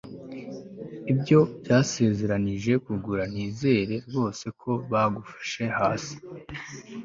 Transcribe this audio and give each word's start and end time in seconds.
ibyo 1.11 1.39
byasezeranije 1.61 2.71
kuguha 2.85 3.23
nizere 3.33 3.95
rwose 4.07 4.45
ko 4.61 4.71
bagufashe 4.91 5.63
hasi 5.77 6.15